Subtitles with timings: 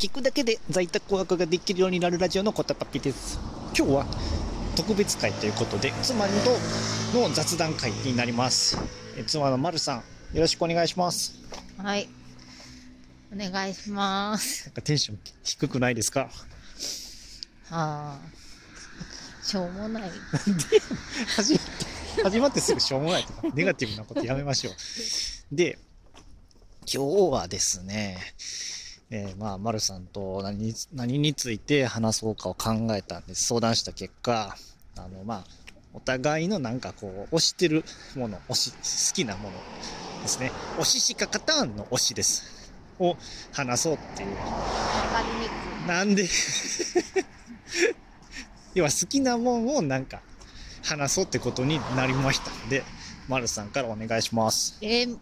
[0.00, 3.38] 聞くだけで在宅ワークができるようになるラジオのコタパピです。
[3.76, 4.06] 今日は
[4.74, 6.32] 特別会ということで、妻と
[7.18, 8.78] の雑談会になります。
[9.18, 9.98] え妻のまるさん、
[10.34, 11.34] よろしくお願いします。
[11.76, 12.08] はい。
[13.30, 14.68] お願いします。
[14.68, 16.30] なんかテンション低くないですか？
[17.68, 18.18] はあ。
[19.42, 20.10] しょうもない。
[21.36, 21.62] 始まっ
[22.16, 24.74] て、始まってすぐしょうもないとか、ネガティブなことやめましょう。
[25.54, 25.78] で、
[26.90, 28.16] 今日はですね、
[29.12, 33.44] えーまあ、まるさんと何に何について話そうかを考えたんです。
[33.44, 34.56] 相談した結果、
[34.96, 35.44] あの、まあ、
[35.92, 37.84] お互いのなんかこう、推してる
[38.14, 39.56] もの、推し、好きなもの
[40.22, 40.52] ですね。
[40.78, 42.72] 推ししか勝たんの推しです。
[43.00, 43.16] を
[43.52, 44.36] 話そうっていう。
[44.36, 46.28] わかりにくなんで
[48.74, 50.20] 要は好きなもんをなんか
[50.84, 52.84] 話そうってことになりましたんで、
[53.26, 54.78] まるさんからお願いします。
[54.82, 55.18] えー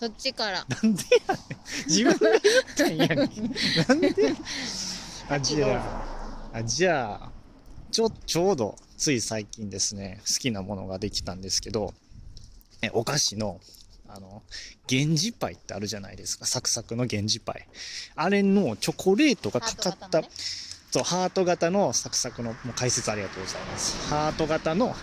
[0.00, 0.64] そっちから。
[0.66, 1.86] なんでやねん。
[1.86, 2.40] 自分が言っ
[2.74, 3.18] たんやねん。
[3.86, 4.14] なんで
[5.28, 7.32] あ、じゃあ、あじゃあ、
[7.90, 11.92] ちょ、ちょうど、つい最近ですね、好きなものができたんですけど、
[12.80, 13.60] えお菓子の、
[14.08, 14.42] あの、
[14.90, 16.46] 源氏パイってあるじゃないですか。
[16.46, 17.68] サクサクの源氏パイ。
[18.16, 20.30] あれのチョコレートがかかった、ね
[20.90, 24.08] そう、ハート型のサクサクの、もう解説ありがとうございます。
[24.08, 24.96] ハート型の、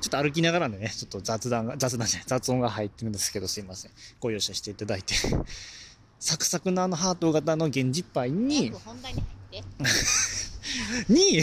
[0.00, 3.90] ちょっと歩きながらでね、ちょっと雑談が、雑談じゃない、雑音が入ってるんですけど、すいません。
[4.18, 5.14] ご容赦していただいて。
[6.18, 9.64] サクサクのあのハート型の源氏パイにに入って。
[11.08, 11.42] に、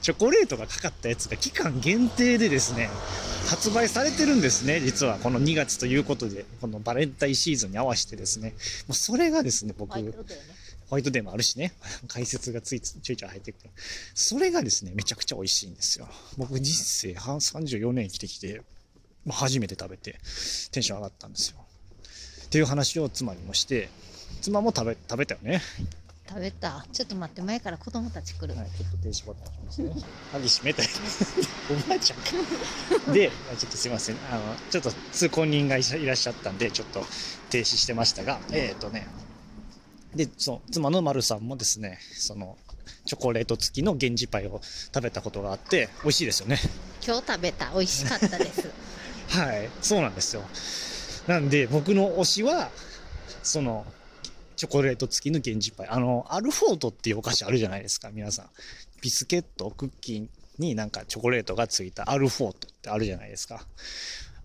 [0.00, 2.90] チョコレートがかかったやつが期間限定でですね、
[3.48, 5.18] 発売されてるんですね、実は。
[5.18, 8.50] この2月ということで、このバレンタインシーズンに合わせてですね。
[8.86, 10.12] もうそれがですね、僕、ね。
[10.92, 11.72] ホワイトデーもあるしね、
[12.06, 13.70] 解説がついつちょいちょい入ってくる。
[14.14, 16.06] それがですね、めちゃくちゃ美味しいんですよ。
[16.36, 18.60] 僕人生半34年生きてきて、
[19.26, 20.20] 初めて食べて、
[20.70, 21.64] テンション上がったんですよ。
[22.44, 23.88] っていう話を妻にもして、
[24.42, 25.62] 妻も食べ、食べたよね。
[26.28, 26.86] 食べた。
[26.92, 28.54] ちょっと待って、前から子供たち来る。
[28.54, 30.06] はい、ちょっと停止ボタン押しますね。
[30.30, 30.88] 鍵閉めたい。
[31.72, 33.12] おばあちゃんか。
[33.14, 34.16] で、ちょっとすいません。
[34.30, 37.06] あの、ちょっと通行人がいらっしゃったんで、ちょっと
[37.48, 39.06] 停止してましたが、えっ、ー、とね、
[40.14, 42.58] で、そう、妻の丸さんもですね、その、
[43.04, 46.58] チョコレート付きの源氏パイを食べたことがあって、美味しいですよね。
[47.04, 47.70] 今日食べた。
[47.72, 48.68] 美味しかったです。
[49.28, 50.44] はい、そうなんですよ。
[51.26, 52.70] なんで、僕の推しは、
[53.42, 53.86] その、
[54.56, 55.88] チョコレート付きの源氏パイ。
[55.88, 58.50] あの、アルフォートっていうお菓子あるじゃないですか、皆さん。
[59.00, 63.66] ビスケット、クッキーになんかチョコレートが付いたアルフォートってあるじゃないですか。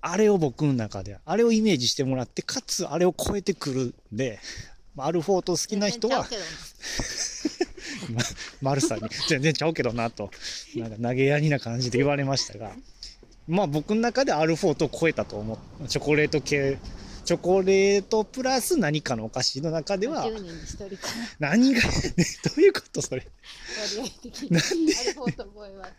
[0.01, 3.81] あれを僕の中で、あれをイメージしてもらって、かつあれを超えてくる
[4.13, 6.27] んで、まあアルフォート好きな人は、
[8.61, 10.31] 丸さんに、全然ちゃうけどなと、
[10.75, 12.71] なんか投げやりな感じで言われましたが、
[13.47, 15.87] まあ僕の中でアルフォートを超えたと思う。
[15.87, 16.77] チョコレート系、
[17.23, 20.07] チョコレートプラス何かのお菓子の中で。
[20.07, 21.89] は10、人に1人か何が、ね、
[22.43, 23.27] どういうことそれ。
[23.99, 24.49] 割合的に。
[24.51, 25.89] なんでアルフォート超えは。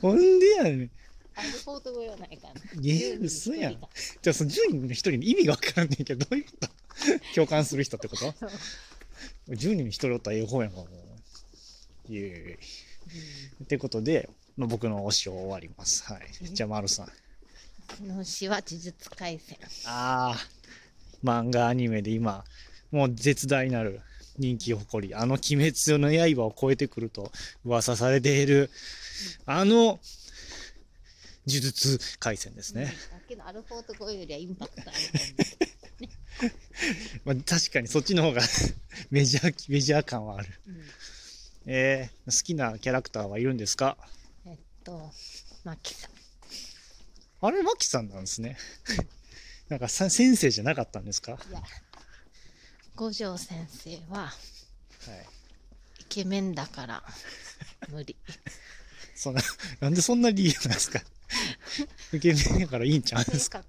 [0.00, 0.90] ほんでやねん。
[1.36, 2.80] アルフォート超えはないかな。
[2.80, 3.78] いや10人に嘘やん1
[4.22, 6.68] じゃあその10人の一人に意味がわからんねんけど、どういうこと
[7.34, 8.32] 共感する人ってこと？
[8.38, 8.50] そう
[9.50, 10.84] ?10 人に一人おったらええ方やんか、も
[12.08, 12.12] う。
[12.12, 13.64] イエーイ。
[13.64, 16.04] ってことで、まあ、僕の推しを終わります。
[16.04, 16.22] はい。
[16.40, 17.12] じゃあ、丸さん。
[18.06, 19.58] の詩は呪術廻戦。
[19.86, 20.48] ああ、
[21.24, 22.44] 漫画アニメで今、
[22.90, 24.00] もう絶大なる
[24.38, 27.32] 人気を誇り、あの鬼滅の刃を超えてくると
[27.64, 28.70] 噂されている、
[29.46, 30.00] あの、
[31.46, 32.92] 呪術廻戦ですね。
[33.12, 35.65] だけどアルフォート超えよりはインパクトある
[37.24, 38.42] まあ、確かにそっちの方が
[39.10, 40.48] メジャー、メジャー感はある。
[40.66, 40.70] う。
[40.70, 40.82] うん
[41.68, 43.96] えー、好きなキャラクターはいるんですか？
[44.46, 45.12] えっと、
[45.64, 46.10] マキさん。
[47.40, 48.56] あれ、マキさんなんですね。
[49.68, 51.32] なんかさ先生じゃなかったんですか？
[51.32, 51.62] はいや、
[52.94, 54.32] 五条先生はい。
[56.02, 57.02] イケメンだから
[57.88, 58.14] 無理。
[59.16, 59.42] そんな、
[59.80, 61.02] なんでそんな理由なんですか？
[62.12, 63.64] イケメンやからいいんちゃうんで性すか？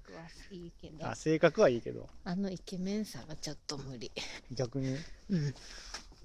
[0.50, 4.10] いいけど、あ、性格はいいけど、あのイケメンさがちょっと無理。
[4.52, 4.96] 逆に？
[5.30, 5.48] うん。
[5.48, 5.52] あ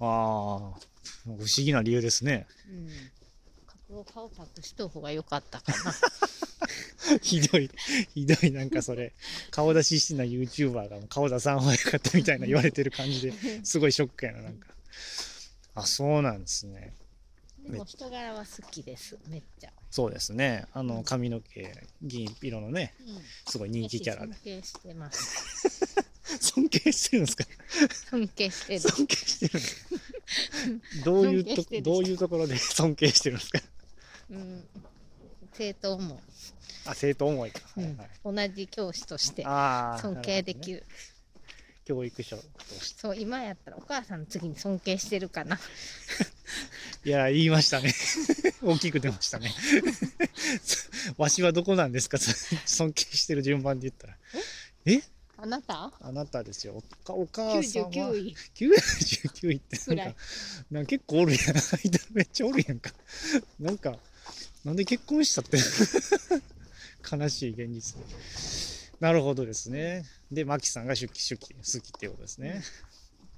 [0.00, 2.46] 不思議な理由ですね。
[2.68, 2.88] うん。
[3.88, 5.94] 顔を顔隠しとう方が良かったかな。
[7.22, 7.70] ひどい、
[8.14, 9.12] ひどい、なんかそれ、
[9.50, 13.32] 顔出ししてない YouTuber が顔出さん方がよかったみたいな言われてる感じで
[13.62, 14.68] すごいショックやな、なんか。
[15.74, 16.94] あ、そうなんですね。
[17.64, 19.18] でも人柄は好きです。
[19.28, 19.70] めっちゃ。
[19.90, 20.66] そうですね。
[20.74, 21.72] あの、髪の毛、
[22.02, 23.22] 銀色のね、うん。
[23.46, 24.42] すごい人気キャラで尊。
[24.44, 26.04] 敬してます。
[26.40, 27.44] 尊敬してるんですか？
[28.10, 28.80] 尊敬してる。
[28.80, 33.60] 尊敬してるんですかどういうとどういうところで尊敬してるんですか？
[34.30, 34.68] うん。
[35.52, 36.20] 生徒も、
[36.86, 37.60] あ、生徒思いか。
[37.76, 37.96] うんはい
[38.32, 39.42] はい、同じ教師として。
[39.44, 40.86] 尊敬できるる。
[41.84, 42.42] 教育者と
[42.82, 43.00] して。
[43.00, 45.58] そう今やったらお母さんの次に尊敬してるかな。
[47.04, 47.92] いや、言いましたね。
[48.62, 49.52] 大きく出ましたね。
[51.18, 52.18] わしはどこなんですか？
[52.66, 54.16] 尊敬してる順番で言ったら。
[54.86, 55.02] え？
[55.36, 55.92] あなた？
[56.00, 56.82] あなたですよ。
[57.08, 57.90] おお母さんは。
[57.90, 60.16] 99位99位ってなんか、
[60.70, 61.40] なんか結構おるやん。
[61.56, 61.62] 間
[62.12, 62.94] めっちゃおるやんか。
[63.60, 63.98] なんか、
[64.64, 65.58] なんで結婚したって？
[67.16, 67.96] 悲しい現実。
[69.00, 70.06] なるほどですね。
[70.32, 72.62] で、マキさんが出期出期好きっていうことですね。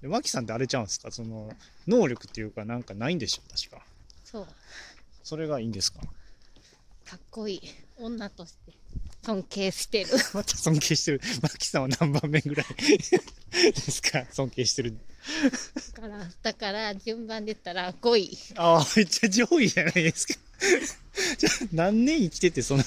[0.03, 1.11] でマキさんってあれちゃうんですか？
[1.11, 1.51] その、
[1.87, 3.83] 能力っていうかなんかないんでしょ確か。
[4.25, 4.47] そう
[5.25, 6.01] それがいいんですか？
[6.01, 7.61] かっこいい
[7.99, 8.73] 女として
[9.25, 10.11] 尊敬してる。
[10.35, 11.21] また尊敬してる。
[11.43, 12.67] マキさんは何番目ぐらい？
[13.73, 14.25] ですか？
[14.33, 14.99] 尊敬してる。
[15.95, 18.39] だからだから順番で言ったら5位。
[18.57, 20.35] ああ、めっちゃ上位じゃないですか。
[21.39, 22.85] じゃあ何年生きてて、その、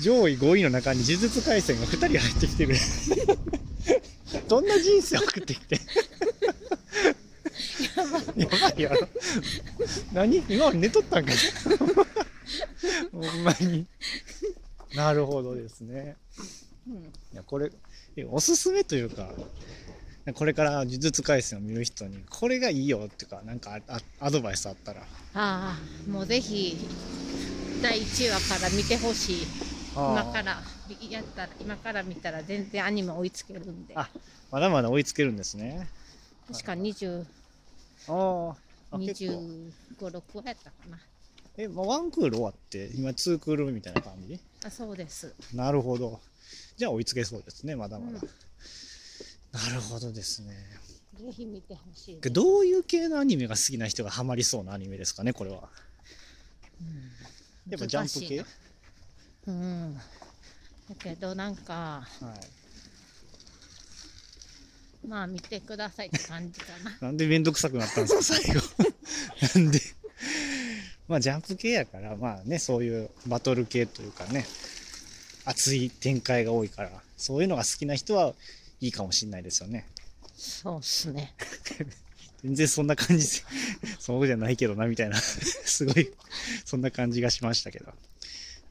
[0.00, 2.76] 上位5位の中に呪術廻戦が2人入ってきてる。
[4.48, 5.80] どんな人生送ってきて。
[8.36, 9.08] やばいやろ。
[10.12, 10.42] 何？
[10.48, 11.32] 今俺寝とったんか
[13.12, 13.86] ほんまに。
[14.94, 16.16] なるほどですね。
[16.88, 17.70] うんいや、これ、
[18.16, 19.30] えおすすめというか、
[20.34, 23.80] これから呪術廻戦を見る人に、これがいいよっていうか、なんか
[24.20, 25.00] アドバイスあったら。
[25.00, 25.04] あ
[25.34, 26.76] あもうぜひ
[27.82, 29.46] 第1話から見てほしい。
[29.94, 30.62] 今から
[31.10, 34.08] やったら今から見たら全然アニメ追いつけるんであ
[34.50, 35.86] まだまだ追いつけるんですね。
[36.50, 37.24] 確か20
[38.08, 38.54] あ
[38.92, 39.32] あ、結構。
[39.32, 40.98] 25、6話やったかな
[41.58, 44.40] え、まあ、ワンクール終わって、今ツークールみたいな感じ？
[44.64, 46.20] あそうですなるほど。
[46.76, 48.18] じゃあ追いつけそうですね、まだまだ。
[48.22, 48.28] うん
[49.52, 50.54] なるほどですね。
[51.20, 55.68] ぜひ見てほしいどういう系のアニメが好きな人がハマりそうなアニメですかね、これは。
[57.68, 58.44] やっぱジャンプ系？
[59.46, 60.00] うんだ
[60.98, 62.34] けどなんかは
[65.04, 65.06] い。
[65.06, 68.60] まあ見てくださいって感じかな なんでめんどくさくなったんですか、最後。
[69.58, 69.80] なんで？
[71.08, 74.46] まあ、ジャンプ系やから、まあね、そういうバトル系というかね、
[75.44, 78.34] 熱い展開が多いから、そういうのが好きな人は
[78.82, 79.88] いいかもしれないですよね。
[80.34, 81.34] そうっすね
[82.42, 83.44] 全然そんな感じで、
[84.00, 86.12] そうじゃないけどな、みたいな、 すごい、
[86.64, 87.92] そんな感じがしましたけど。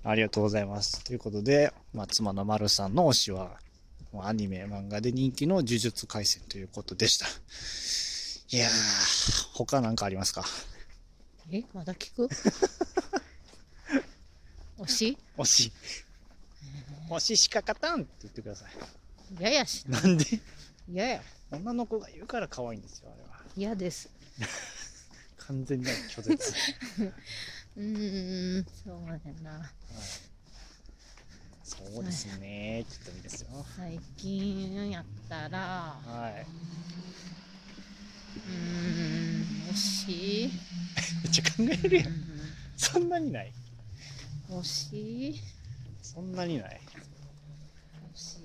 [0.04, 1.02] ありがとうございます。
[1.04, 3.62] ということで、まあ、妻の丸さんの推しは、
[4.20, 7.28] アニメ、漫画で人気の呪術廻戦ということでした。
[8.50, 8.72] いやー、
[9.54, 10.44] 他なんかありますか？
[11.52, 12.28] えまだ聞く？
[14.80, 15.18] 推し？
[15.38, 15.72] 推し。
[17.10, 18.72] 推ししか勝たんって言ってください。
[19.40, 20.26] 嫌やしなんで？
[20.90, 23.30] 嫌や女の子が言うから可愛いんですよ、あれは。
[23.56, 24.10] 嫌です
[25.38, 26.54] 完全な拒絶。
[27.78, 29.70] うーんそうやなはい
[31.64, 32.86] そうですね。
[32.90, 33.66] ちょっといいですよ。
[33.78, 35.58] 最近やったら
[36.06, 36.46] はい。
[38.38, 40.52] うーん推し
[41.24, 42.08] めっちゃ考えるや。
[42.08, 42.24] うんん
[42.78, 43.54] そんなにない？
[44.50, 45.42] 推し？
[46.02, 46.82] そんなにない。
[48.14, 48.38] 推し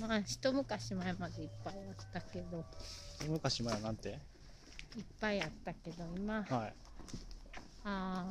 [0.00, 2.64] まあ一昔前までいっぱいあったけど
[3.28, 4.08] 昔前はなんて？
[4.08, 4.16] いっ
[5.20, 6.46] ぱいあったけど今はい。
[6.46, 6.72] あ
[7.84, 8.24] あ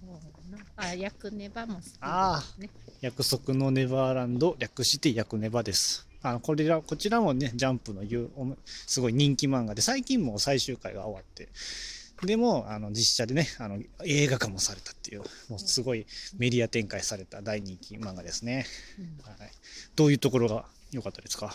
[0.00, 0.16] そう
[0.52, 2.68] だなあ役ネバも好きですあね
[3.00, 6.06] 約束のネバーランド、略して約ネバです。
[6.22, 8.30] あの、これら、こちらもね、ジャンプの言う、
[8.64, 11.48] すごい人気漫画で、最近もう最終回が終わって、
[12.26, 15.20] でも、あの、実写でね、あの、映画化もされたっていう、
[15.50, 16.06] もうすごい
[16.38, 18.64] メディア展開された大人気漫画ですね。
[18.98, 19.50] うんはい。
[19.96, 21.54] どういうところが良かったですか？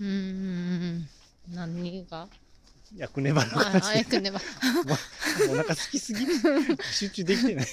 [0.00, 1.08] うーん
[1.50, 2.28] 何が？
[2.96, 3.96] 役ネバのああ話。
[3.98, 4.38] 役ネバ
[5.50, 6.26] お腹空きすぎ
[6.92, 7.66] 集中できてない。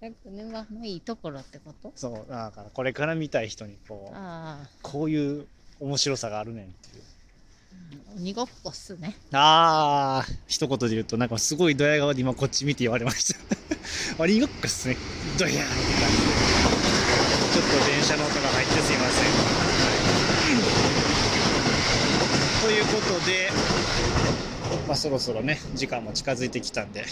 [0.00, 1.92] 役ネバのいいところってこと？
[1.94, 5.46] そう、だからこれから見たい人にこう、ああこういう
[5.80, 7.04] 面白さがあるねんっていう。
[8.16, 13.38] 鬼ごっこっすねあー、一言で言うと、なんかすごいドヤ顔で今こっち見て言われました。
[14.22, 14.96] あれ、よっかっすね。
[15.38, 16.16] ドヤーって感じ
[16.58, 16.63] で。
[17.54, 19.30] ちょっと電車の音が入ってすいません。
[22.66, 23.48] ということで、
[24.88, 27.04] まあそろそろね、時間も近づいてきたんで、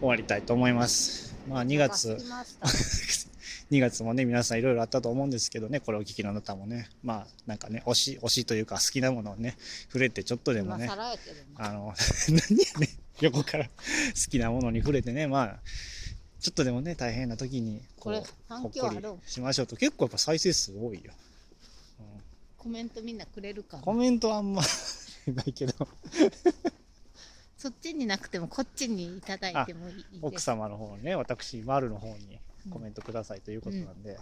[0.00, 1.36] 終わりたいと思います。
[1.48, 2.08] まあ2月。
[2.08, 3.28] わかりました
[3.70, 10.90] 2月もね、皆さんいろいろあったと思うんですけどね、これをお聞きのあなたもね、まあ、なんかね、推し、推しというか好きなものをね、触れてちょっとでも今ね、
[11.54, 11.94] あの、
[12.28, 12.88] 何やねん、
[13.20, 13.70] 横から好
[14.30, 15.60] きなものに触れてね、まあ、
[16.40, 19.14] ちょっとでもね、大変な時に、これ反響ある？
[19.26, 21.12] しましょうと、結構やっぱ再生数多いよ。
[22.00, 22.22] うん。
[22.56, 23.82] コメントみんなくれるかな？
[23.82, 24.62] コメントあんま
[25.34, 25.74] ないけど、
[27.58, 30.06] そっちになくてもこっちにいただいてもいいです。
[30.22, 32.38] 奥様の方にね、私、丸の方に
[32.70, 34.18] コメントくださいということなんで、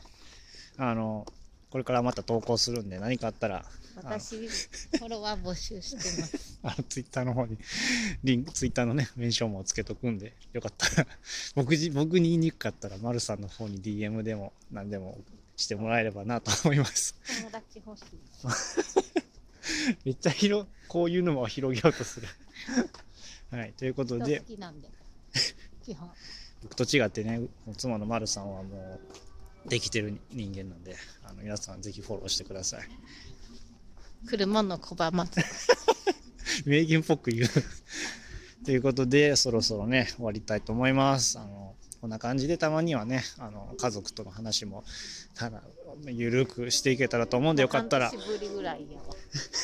[0.78, 1.26] あの、
[1.70, 3.64] これからまた投稿するんで、何かあったら、
[3.96, 6.58] 私、フォロワー募集してます。
[6.62, 7.56] あの、ツイッターの方に、
[8.23, 11.08] リンク、ツイッターのね、メンションもつけとくんで、よかったら、
[11.56, 15.18] 僕じ、僕に言いにくかったら、丸さんの方に DM でも、何でも
[15.56, 17.14] してもらえればなと思います。
[17.40, 18.06] 友達欲しい。
[20.04, 22.28] めっちゃ広、こういうのも広げようとする。
[23.50, 24.88] はい、ということ人で好、きなんで。
[25.82, 26.11] 基本。
[26.62, 27.40] 僕と違ってね、
[27.76, 29.25] 妻の丸さんはもう、
[29.68, 32.88] できてる人間なんで、あの、皆さんぜひフォローしてください。
[34.26, 35.40] 来るもの拒まず。
[36.64, 37.49] 名言っぽく言う。
[38.64, 41.38] ということで、そろそろね、終わりたいと思います。
[41.38, 44.85] あの、こんな感じでたまにはね、あの、家族との話も、
[45.35, 45.62] ただ、
[46.04, 49.04] ゆるくしていけたらと思うんで、よかったら半、年ぶりぐらいやわ。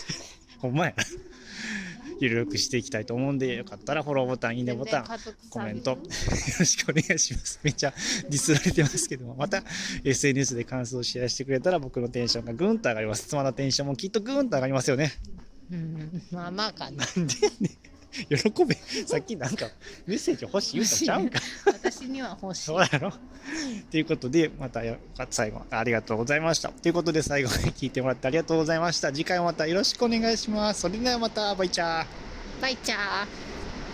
[0.59, 0.94] ほんまや。
[2.21, 5.07] ゆるくしていきたいと思うんで、よかったらフォローボタン、いいねボタン、
[5.50, 7.61] コメント、よ寂ろしくお願いします。
[7.62, 7.92] めっちゃ
[8.28, 9.62] ディスられてますけども、また
[10.04, 13.26] SNS で感想をシェアしてくれたら僕のテンションがぐんと上がります。
[13.26, 15.12] 妻のテンションもきっとぐんと上がりますよね。
[15.71, 17.04] うん、まあまあかな。
[17.16, 17.91] なんでやねん。
[18.28, 18.75] 喜べ。
[19.07, 19.66] さっきなんか
[20.07, 21.40] メッセージ欲しい言うたんちゃうんか。
[21.66, 22.81] 私には欲しいそう。
[22.81, 23.12] やろ。
[23.90, 24.97] ということで、またよ
[25.31, 26.71] 最後、ありがとうございました。
[26.71, 29.09] ということで、最後まで聞いてもらってありがとうございました。
[29.09, 30.83] 次回もまたよろしくお願いします。
[30.83, 32.07] それではまた、バイチャー。
[32.61, 33.51] バイチャー。